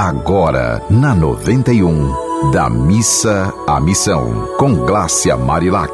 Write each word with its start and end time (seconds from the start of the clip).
Agora, 0.00 0.80
na 0.88 1.12
91, 1.12 2.52
da 2.52 2.70
missa 2.70 3.52
à 3.66 3.80
missão, 3.80 4.48
com 4.56 4.72
Glácia 4.72 5.36
Marilac. 5.36 5.90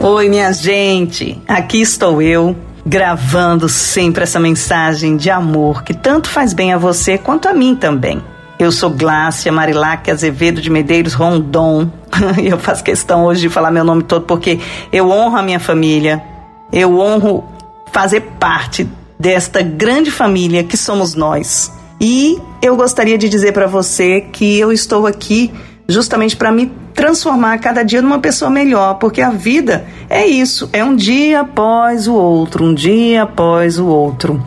Oi, 0.00 0.28
minha 0.28 0.52
gente, 0.52 1.40
aqui 1.48 1.80
estou 1.80 2.20
eu, 2.20 2.54
gravando 2.84 3.70
sempre 3.70 4.24
essa 4.24 4.38
mensagem 4.38 5.16
de 5.16 5.30
amor 5.30 5.82
que 5.82 5.94
tanto 5.94 6.28
faz 6.28 6.52
bem 6.52 6.74
a 6.74 6.76
você 6.76 7.16
quanto 7.16 7.48
a 7.48 7.54
mim 7.54 7.74
também. 7.74 8.22
Eu 8.58 8.70
sou 8.70 8.90
Glácia 8.90 9.50
Marilac 9.50 10.10
Azevedo 10.10 10.60
de 10.60 10.68
Medeiros 10.68 11.14
Rondon. 11.14 11.90
E 12.38 12.48
eu 12.52 12.58
faço 12.58 12.84
questão 12.84 13.24
hoje 13.24 13.40
de 13.40 13.48
falar 13.48 13.70
meu 13.70 13.82
nome 13.82 14.02
todo 14.02 14.26
porque 14.26 14.60
eu 14.92 15.08
honro 15.08 15.38
a 15.38 15.42
minha 15.42 15.58
família, 15.58 16.22
eu 16.70 16.98
honro 16.98 17.42
fazer 17.90 18.20
parte 18.38 18.86
desta 19.18 19.62
grande 19.62 20.10
família 20.10 20.64
que 20.64 20.76
somos 20.76 21.14
nós. 21.14 21.72
E 22.00 22.38
eu 22.60 22.76
gostaria 22.76 23.16
de 23.16 23.28
dizer 23.28 23.52
para 23.52 23.66
você 23.66 24.20
que 24.20 24.58
eu 24.58 24.72
estou 24.72 25.06
aqui 25.06 25.52
justamente 25.88 26.36
para 26.36 26.50
me 26.50 26.70
transformar 26.94 27.58
cada 27.58 27.82
dia 27.82 28.00
numa 28.00 28.18
pessoa 28.18 28.50
melhor, 28.50 28.94
porque 28.94 29.20
a 29.20 29.30
vida 29.30 29.84
é 30.08 30.26
isso, 30.26 30.68
é 30.72 30.82
um 30.82 30.94
dia 30.94 31.40
após 31.40 32.06
o 32.06 32.14
outro, 32.14 32.64
um 32.64 32.74
dia 32.74 33.22
após 33.22 33.78
o 33.78 33.86
outro. 33.86 34.44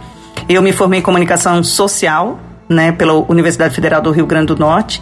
Eu 0.47 0.61
me 0.61 0.71
formei 0.71 0.99
em 0.99 1.03
comunicação 1.03 1.61
social, 1.63 2.39
né, 2.69 2.91
pela 2.91 3.13
Universidade 3.13 3.75
Federal 3.75 4.01
do 4.01 4.11
Rio 4.11 4.25
Grande 4.25 4.47
do 4.47 4.57
Norte 4.57 5.01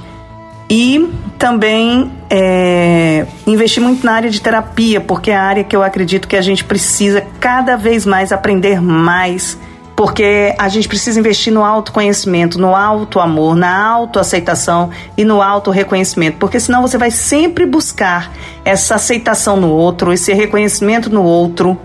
e 0.69 1.09
também 1.37 2.11
é, 2.29 3.25
investi 3.45 3.79
muito 3.79 4.05
na 4.05 4.13
área 4.13 4.29
de 4.29 4.41
terapia, 4.41 4.99
porque 4.99 5.31
é 5.31 5.35
a 5.35 5.43
área 5.43 5.63
que 5.63 5.75
eu 5.75 5.83
acredito 5.83 6.27
que 6.27 6.35
a 6.35 6.41
gente 6.41 6.63
precisa 6.63 7.25
cada 7.39 7.75
vez 7.75 8.05
mais 8.05 8.31
aprender 8.31 8.81
mais 8.81 9.57
porque 9.95 10.53
a 10.57 10.67
gente 10.67 10.87
precisa 10.87 11.17
investir 11.19 11.53
no 11.53 11.63
autoconhecimento, 11.63 12.59
no 12.59 12.75
auto 12.75 13.19
amor, 13.19 13.55
na 13.55 13.87
autoaceitação 13.87 14.89
e 15.17 15.23
no 15.23 15.41
auto 15.41 15.71
reconhecimento, 15.71 16.37
porque 16.37 16.59
senão 16.59 16.81
você 16.81 16.97
vai 16.97 17.09
sempre 17.09 17.65
buscar 17.65 18.31
essa 18.65 18.95
aceitação 18.95 19.55
no 19.55 19.69
outro, 19.69 20.11
esse 20.11 20.33
reconhecimento 20.33 21.09
no 21.09 21.23
outro, 21.23 21.79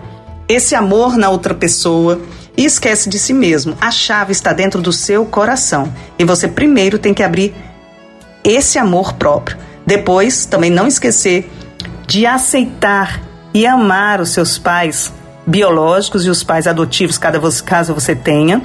esse 0.48 0.75
amor 0.75 1.17
na 1.17 1.31
outra 1.31 1.55
pessoa 1.55 2.20
e 2.56 2.65
esquece 2.65 3.09
de 3.09 3.19
si 3.19 3.33
mesmo. 3.33 3.77
A 3.81 3.92
chave 3.92 4.33
está 4.33 4.53
dentro 4.53 4.83
do 4.83 4.92
seu 4.92 5.25
coração 5.25 5.92
e 6.19 6.25
você 6.25 6.48
primeiro 6.48 6.98
tem 6.98 7.15
que 7.15 7.22
abrir 7.22 7.55
esse 8.44 8.78
amor 8.78 9.14
próprio. 9.14 9.56
Depois, 9.86 10.46
também 10.46 10.70
não 10.70 10.86
esquecer 10.86 11.50
de 12.06 12.27
aceitar 12.27 13.20
e 13.52 13.66
amar 13.66 14.20
os 14.20 14.30
seus 14.30 14.58
pais 14.58 15.12
biológicos 15.47 16.24
e 16.24 16.30
os 16.30 16.44
pais 16.44 16.66
adotivos, 16.66 17.19
caso 17.19 17.94
você 17.94 18.14
tenha, 18.14 18.62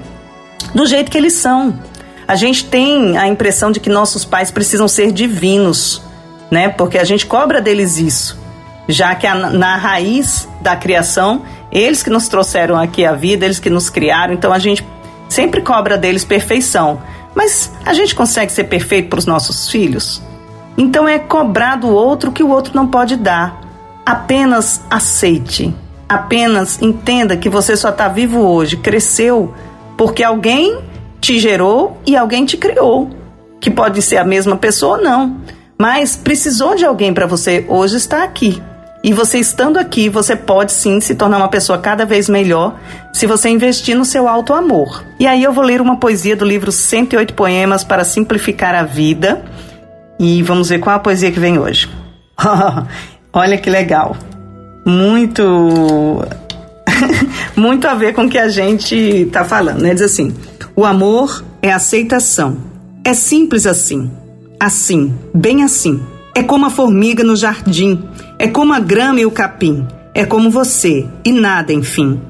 do 0.73 0.85
jeito 0.85 1.09
que 1.09 1.17
eles 1.17 1.33
são. 1.33 1.79
A 2.27 2.35
gente 2.35 2.65
tem 2.65 3.17
a 3.17 3.27
impressão 3.27 3.71
de 3.71 3.79
que 3.79 3.89
nossos 3.89 4.25
pais 4.25 4.51
precisam 4.51 4.87
ser 4.87 5.11
divinos, 5.11 6.01
né? 6.49 6.69
Porque 6.69 6.97
a 6.97 7.03
gente 7.03 7.25
cobra 7.25 7.61
deles 7.61 7.97
isso, 7.97 8.37
já 8.87 9.13
que 9.15 9.27
a, 9.27 9.35
na 9.35 9.75
raiz 9.77 10.47
da 10.61 10.75
criação, 10.75 11.43
eles 11.71 12.01
que 12.01 12.09
nos 12.09 12.27
trouxeram 12.27 12.77
aqui 12.77 13.05
a 13.05 13.13
vida, 13.13 13.45
eles 13.45 13.59
que 13.59 13.69
nos 13.69 13.89
criaram, 13.89 14.33
então 14.33 14.51
a 14.51 14.59
gente 14.59 14.85
sempre 15.29 15.61
cobra 15.61 15.97
deles 15.97 16.23
perfeição. 16.23 17.01
Mas 17.35 17.71
a 17.85 17.93
gente 17.93 18.15
consegue 18.15 18.51
ser 18.51 18.63
perfeito 18.63 19.09
para 19.09 19.19
os 19.19 19.25
nossos 19.25 19.69
filhos? 19.69 20.21
Então 20.77 21.07
é 21.07 21.19
cobrar 21.19 21.75
do 21.75 21.89
outro 21.89 22.31
que 22.31 22.41
o 22.41 22.49
outro 22.49 22.73
não 22.75 22.87
pode 22.87 23.15
dar. 23.17 23.61
Apenas 24.05 24.81
aceite 24.89 25.73
Apenas 26.07 26.79
entenda 26.81 27.35
que 27.35 27.49
você 27.49 27.75
só 27.75 27.89
está 27.89 28.07
vivo 28.07 28.39
hoje, 28.39 28.77
cresceu, 28.77 29.53
porque 29.97 30.23
alguém 30.23 30.79
te 31.19 31.39
gerou 31.39 31.97
e 32.05 32.15
alguém 32.15 32.45
te 32.45 32.57
criou. 32.57 33.09
Que 33.59 33.71
pode 33.71 34.01
ser 34.01 34.17
a 34.17 34.23
mesma 34.23 34.55
pessoa 34.55 34.97
ou 34.97 35.03
não. 35.03 35.37
Mas 35.77 36.15
precisou 36.15 36.75
de 36.75 36.85
alguém 36.85 37.13
para 37.13 37.25
você 37.25 37.65
hoje 37.67 37.97
estar 37.97 38.23
aqui. 38.23 38.61
E 39.05 39.13
você 39.13 39.37
estando 39.37 39.77
aqui, 39.77 40.09
você 40.09 40.35
pode 40.35 40.71
sim 40.71 40.99
se 40.99 41.13
tornar 41.13 41.37
uma 41.37 41.47
pessoa 41.47 41.77
cada 41.77 42.05
vez 42.05 42.27
melhor 42.27 42.77
se 43.13 43.27
você 43.27 43.49
investir 43.49 43.95
no 43.95 44.03
seu 44.03 44.27
alto 44.27 44.51
amor. 44.51 45.05
E 45.19 45.27
aí 45.27 45.43
eu 45.43 45.53
vou 45.53 45.63
ler 45.63 45.79
uma 45.79 45.97
poesia 45.97 46.35
do 46.35 46.43
livro 46.43 46.71
108 46.71 47.35
Poemas 47.35 47.83
para 47.83 48.03
Simplificar 48.03 48.73
a 48.73 48.81
Vida. 48.81 49.45
E 50.19 50.41
vamos 50.41 50.69
ver 50.69 50.79
qual 50.79 50.95
a 50.95 50.99
poesia 50.99 51.31
que 51.31 51.39
vem 51.39 51.59
hoje. 51.59 51.87
Olha 53.31 53.59
que 53.59 53.69
legal 53.69 54.17
muito 54.85 56.23
muito 57.55 57.87
a 57.87 57.93
ver 57.93 58.13
com 58.13 58.25
o 58.25 58.29
que 58.29 58.37
a 58.39 58.49
gente 58.49 58.95
está 58.95 59.43
falando, 59.43 59.81
né? 59.81 59.93
Diz 59.93 60.03
assim: 60.03 60.33
o 60.75 60.83
amor 60.83 61.43
é 61.61 61.71
aceitação. 61.71 62.57
É 63.03 63.13
simples 63.13 63.67
assim. 63.67 64.11
Assim, 64.59 65.13
bem 65.31 65.63
assim. 65.63 66.01
É 66.35 66.43
como 66.43 66.67
a 66.67 66.69
formiga 66.69 67.23
no 67.23 67.35
jardim, 67.35 68.03
é 68.37 68.47
como 68.47 68.73
a 68.73 68.79
grama 68.79 69.21
e 69.21 69.25
o 69.25 69.31
capim, 69.31 69.87
é 70.13 70.25
como 70.25 70.51
você 70.51 71.07
e 71.23 71.31
nada, 71.31 71.73
enfim. 71.73 72.21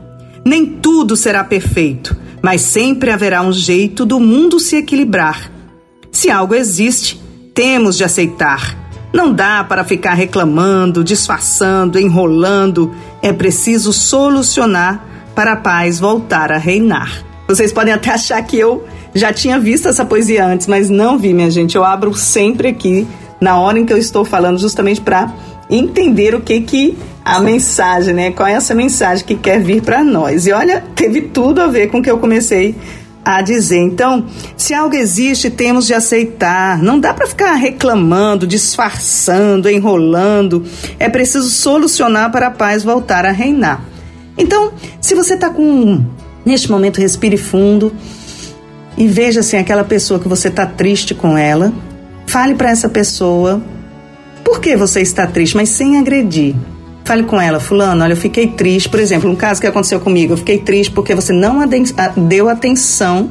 Nem 0.46 0.66
tudo 0.66 1.18
será 1.18 1.44
perfeito, 1.44 2.16
mas 2.42 2.62
sempre 2.62 3.12
haverá 3.12 3.42
um 3.42 3.52
jeito 3.52 4.06
do 4.06 4.20
mundo 4.20 4.60
se 4.60 4.78
equilibrar. 4.78 5.52
Se 6.12 6.30
algo 6.30 6.56
existe, 6.56 7.20
temos 7.54 7.98
de 7.98 8.04
aceitar 8.04 8.86
não 9.16 9.32
dá 9.32 9.64
para 9.64 9.86
ficar 9.86 10.14
reclamando, 10.14 11.02
disfarçando, 11.02 11.98
enrolando. 11.98 12.94
É 13.22 13.32
preciso 13.32 13.94
solucionar 13.94 15.06
para 15.34 15.54
a 15.54 15.56
paz 15.56 16.02
voltar 16.02 16.52
a 16.52 16.58
reinar. 16.58 17.24
Vocês 17.48 17.72
podem 17.72 17.94
até 17.94 18.12
achar 18.12 18.42
que 18.44 18.58
eu 18.58 18.84
já 19.14 19.32
tinha 19.32 19.58
visto 19.58 19.88
essa 19.88 20.04
poesia 20.04 20.46
antes, 20.46 20.68
mas 20.68 20.90
não 20.90 21.18
vi, 21.18 21.34
minha 21.34 21.50
gente. 21.50 21.78
Eu 21.78 21.86
abro 21.86 22.14
sempre 22.14 22.68
aqui 22.68 23.08
na 23.40 23.60
hora 23.60 23.80
em 23.80 23.86
que 23.86 23.94
eu 23.94 23.98
estou 23.98 24.24
falando, 24.26 24.60
justamente 24.60 25.02
para 25.02 25.34
entender 25.70 26.36
o 26.36 26.42
que 26.42 26.62
que 26.62 26.98
a 27.24 27.40
mensagem, 27.40 28.14
né? 28.14 28.32
Qual 28.32 28.48
é 28.48 28.54
essa 28.54 28.76
mensagem 28.76 29.26
que 29.26 29.36
quer 29.36 29.60
vir 29.60 29.82
para 29.82 30.04
nós? 30.04 30.46
E 30.46 30.52
olha, 30.52 30.84
teve 30.96 31.22
tudo 31.22 31.62
a 31.62 31.68
ver 31.68 31.88
com 31.88 31.98
o 31.98 32.02
que 32.02 32.10
eu 32.10 32.20
comecei 32.20 32.76
a 33.26 33.42
dizer. 33.42 33.80
Então, 33.80 34.28
se 34.56 34.74
algo 34.74 34.96
existe, 34.96 35.50
temos 35.50 35.88
de 35.88 35.96
aceitar. 35.96 36.78
Não 36.78 37.00
dá 37.00 37.12
para 37.12 37.26
ficar 37.26 37.56
reclamando, 37.56 38.46
disfarçando, 38.46 39.68
enrolando. 39.68 40.64
É 41.00 41.10
preciso 41.10 41.50
solucionar 41.50 42.32
para 42.32 42.48
a 42.48 42.52
paz 42.52 42.84
voltar 42.84 43.26
a 43.26 43.32
reinar. 43.32 43.84
Então, 44.38 44.74
se 45.02 45.16
você 45.16 45.34
está 45.34 45.50
com. 45.50 46.06
Neste 46.46 46.70
momento, 46.70 47.02
respire 47.02 47.38
fundo 47.38 47.92
e 48.96 49.08
veja 49.08 49.40
assim 49.40 49.58
aquela 49.58 49.84
pessoa 49.84 50.20
que 50.20 50.28
você 50.28 50.48
está 50.48 50.68
triste 50.68 51.16
com 51.16 51.36
ela. 51.36 51.74
Fale 52.28 52.56
para 52.56 52.70
essa 52.70 52.90
pessoa 52.90 53.62
por 54.44 54.60
que 54.60 54.76
você 54.76 55.02
está 55.02 55.26
triste, 55.26 55.56
mas 55.56 55.70
sem 55.70 55.98
agredir. 55.98 56.56
Fale 57.04 57.24
com 57.24 57.40
ela, 57.40 57.60
fulano, 57.60 58.04
olha, 58.04 58.14
eu 58.14 58.18
fiquei 58.18 58.48
triste. 58.48 58.90
Por 58.90 59.00
exemplo, 59.00 59.30
um 59.30 59.36
caso 59.36 59.62
que 59.62 59.68
aconteceu 59.68 60.00
comigo, 60.00 60.34
eu 60.34 60.38
fiquei 60.38 60.58
triste 60.58 60.92
porque 60.92 61.14
você 61.14 61.32
não 61.32 61.60
deu 62.18 62.50
atenção 62.50 63.30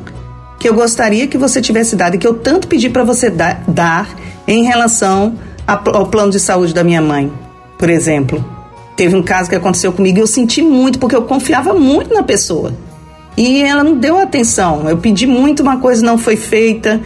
que 0.59 0.69
eu 0.69 0.75
gostaria 0.75 1.27
que 1.27 1.37
você 1.37 1.61
tivesse 1.61 1.97
dado 1.97 2.15
e 2.15 2.19
que 2.19 2.27
eu 2.27 2.35
tanto 2.35 2.69
pedi 2.69 2.89
para 2.89 3.03
você 3.05 3.29
dar 3.31 4.09
em 4.47 4.65
relação 4.65 5.35
ao 5.67 6.07
plano 6.07 6.31
de 6.31 6.39
saúde 6.39 6.73
da 6.73 6.85
minha 6.85 7.03
mãe, 7.03 7.33
por 7.79 7.91
exemplo. 7.91 8.45
Teve 8.97 9.17
um 9.17 9.23
caso 9.23 9.51
que 9.51 9.57
aconteceu 9.57 9.93
comigo 9.93 10.19
e 10.19 10.21
eu 10.21 10.27
senti 10.27 10.63
muito 10.63 10.99
porque 10.99 11.17
eu 11.17 11.23
confiava 11.23 11.75
muito 11.75 12.15
na 12.15 12.23
pessoa. 12.23 12.73
E 13.37 13.63
ela 13.63 13.83
não 13.83 13.97
deu 13.97 14.19
atenção. 14.19 14.89
Eu 14.89 14.99
pedi 14.99 15.27
muito, 15.27 15.63
uma 15.63 15.79
coisa 15.79 16.05
não 16.05 16.17
foi 16.17 16.37
feita. 16.37 17.01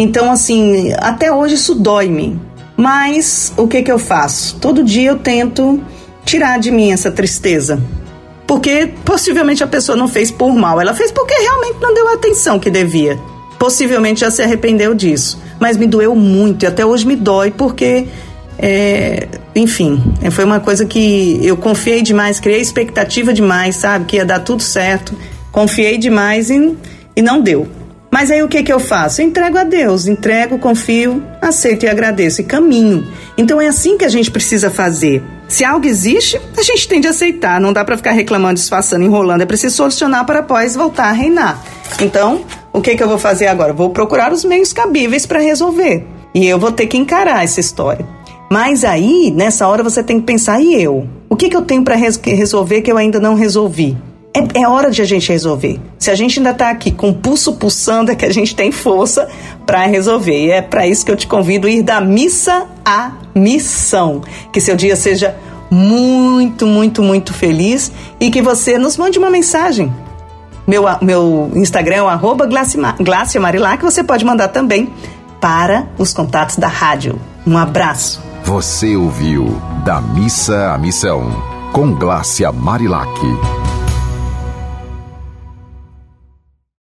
Então, 0.00 0.32
assim, 0.32 0.94
até 0.96 1.30
hoje 1.30 1.56
isso 1.56 1.74
dói-me. 1.74 2.40
Mas 2.74 3.52
o 3.54 3.68
que 3.68 3.82
que 3.82 3.92
eu 3.92 3.98
faço? 3.98 4.56
Todo 4.58 4.82
dia 4.82 5.10
eu 5.10 5.18
tento 5.18 5.78
tirar 6.24 6.58
de 6.58 6.70
mim 6.70 6.90
essa 6.90 7.10
tristeza. 7.10 7.78
Porque 8.46 8.94
possivelmente 9.04 9.62
a 9.62 9.66
pessoa 9.66 9.98
não 9.98 10.08
fez 10.08 10.30
por 10.30 10.54
mal, 10.54 10.80
ela 10.80 10.94
fez 10.94 11.12
porque 11.12 11.34
realmente 11.34 11.76
não 11.82 11.92
deu 11.92 12.08
a 12.08 12.14
atenção 12.14 12.58
que 12.58 12.70
devia. 12.70 13.20
Possivelmente 13.58 14.20
já 14.20 14.30
se 14.30 14.40
arrependeu 14.40 14.94
disso. 14.94 15.38
Mas 15.60 15.76
me 15.76 15.86
doeu 15.86 16.16
muito 16.16 16.62
e 16.62 16.66
até 16.66 16.82
hoje 16.82 17.06
me 17.06 17.14
dói 17.14 17.50
porque, 17.50 18.06
é, 18.58 19.28
enfim, 19.54 20.02
foi 20.30 20.46
uma 20.46 20.60
coisa 20.60 20.86
que 20.86 21.38
eu 21.42 21.58
confiei 21.58 22.00
demais, 22.00 22.40
criei 22.40 22.62
expectativa 22.62 23.34
demais, 23.34 23.76
sabe? 23.76 24.06
Que 24.06 24.16
ia 24.16 24.24
dar 24.24 24.40
tudo 24.40 24.62
certo. 24.62 25.14
Confiei 25.52 25.98
demais 25.98 26.48
e, 26.48 26.74
e 27.14 27.20
não 27.20 27.42
deu. 27.42 27.68
Mas 28.20 28.30
aí 28.30 28.42
o 28.42 28.48
que, 28.48 28.62
que 28.62 28.70
eu 28.70 28.78
faço? 28.78 29.22
Eu 29.22 29.28
entrego 29.28 29.56
a 29.56 29.64
Deus, 29.64 30.06
entrego, 30.06 30.58
confio, 30.58 31.22
aceito 31.40 31.86
e 31.86 31.88
agradeço 31.88 32.42
e 32.42 32.44
caminho. 32.44 33.10
Então 33.34 33.58
é 33.58 33.66
assim 33.66 33.96
que 33.96 34.04
a 34.04 34.10
gente 34.10 34.30
precisa 34.30 34.68
fazer. 34.68 35.22
Se 35.48 35.64
algo 35.64 35.86
existe, 35.86 36.38
a 36.54 36.62
gente 36.62 36.86
tem 36.86 37.00
de 37.00 37.08
aceitar. 37.08 37.58
Não 37.58 37.72
dá 37.72 37.82
para 37.82 37.96
ficar 37.96 38.12
reclamando, 38.12 38.56
disfarçando, 38.56 39.06
enrolando. 39.06 39.40
É 39.40 39.46
preciso 39.46 39.74
solucionar 39.74 40.26
para 40.26 40.40
após 40.40 40.76
voltar 40.76 41.04
a 41.04 41.12
reinar. 41.12 41.64
Então, 41.98 42.44
o 42.74 42.82
que, 42.82 42.94
que 42.94 43.02
eu 43.02 43.08
vou 43.08 43.16
fazer 43.16 43.46
agora? 43.46 43.72
Vou 43.72 43.88
procurar 43.88 44.34
os 44.34 44.44
meios 44.44 44.70
cabíveis 44.70 45.24
para 45.24 45.40
resolver. 45.40 46.06
E 46.34 46.46
eu 46.46 46.58
vou 46.58 46.72
ter 46.72 46.88
que 46.88 46.98
encarar 46.98 47.42
essa 47.42 47.58
história. 47.60 48.06
Mas 48.52 48.84
aí, 48.84 49.32
nessa 49.34 49.66
hora, 49.66 49.82
você 49.82 50.02
tem 50.02 50.20
que 50.20 50.26
pensar: 50.26 50.60
e 50.60 50.74
eu? 50.74 51.08
O 51.26 51.36
que, 51.36 51.48
que 51.48 51.56
eu 51.56 51.62
tenho 51.62 51.82
para 51.82 51.94
res 51.94 52.20
resolver 52.22 52.82
que 52.82 52.92
eu 52.92 52.98
ainda 52.98 53.18
não 53.18 53.34
resolvi? 53.34 53.96
É, 54.32 54.60
é, 54.60 54.68
hora 54.68 54.90
de 54.90 55.02
a 55.02 55.04
gente 55.04 55.30
resolver. 55.30 55.80
Se 55.98 56.10
a 56.10 56.14
gente 56.14 56.38
ainda 56.38 56.50
está 56.50 56.70
aqui 56.70 56.90
com 56.90 57.10
o 57.10 57.14
pulso 57.14 57.54
pulsando, 57.54 58.12
é 58.12 58.14
que 58.14 58.24
a 58.24 58.32
gente 58.32 58.54
tem 58.54 58.70
força 58.70 59.28
para 59.66 59.84
resolver. 59.86 60.46
E 60.46 60.50
é 60.50 60.62
para 60.62 60.86
isso 60.86 61.04
que 61.04 61.10
eu 61.10 61.16
te 61.16 61.26
convido 61.26 61.66
a 61.66 61.70
ir 61.70 61.82
da 61.82 62.00
missa 62.00 62.66
à 62.84 63.12
missão. 63.34 64.22
Que 64.52 64.60
seu 64.60 64.76
dia 64.76 64.94
seja 64.94 65.36
muito, 65.70 66.66
muito, 66.66 67.02
muito 67.02 67.32
feliz 67.32 67.92
e 68.18 68.30
que 68.30 68.42
você 68.42 68.78
nos 68.78 68.96
mande 68.96 69.18
uma 69.18 69.30
mensagem. 69.30 69.92
Meu, 70.66 70.84
meu 71.02 71.50
Instagram 71.54 71.96
é 71.96 71.98
arroba 72.00 72.46
Glácia 72.46 73.40
Marilá, 73.40 73.76
que 73.76 73.84
você 73.84 74.04
pode 74.04 74.24
mandar 74.24 74.48
também 74.48 74.88
para 75.40 75.88
os 75.98 76.12
contatos 76.12 76.56
da 76.56 76.68
rádio. 76.68 77.18
Um 77.46 77.56
abraço. 77.56 78.22
Você 78.44 78.94
ouviu 78.94 79.60
Da 79.84 80.00
Missa 80.00 80.72
à 80.72 80.78
Missão, 80.78 81.30
com 81.72 81.92
Glácia 81.94 82.52
Marilac. 82.52 83.10